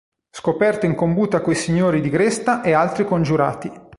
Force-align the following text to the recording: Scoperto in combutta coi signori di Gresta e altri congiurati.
Scoperto 0.31 0.87
in 0.87 0.95
combutta 0.95 1.41
coi 1.41 1.53
signori 1.53 2.01
di 2.01 2.09
Gresta 2.09 2.63
e 2.63 2.71
altri 2.71 3.05
congiurati. 3.05 3.71